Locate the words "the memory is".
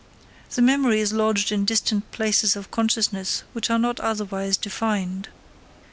0.55-1.13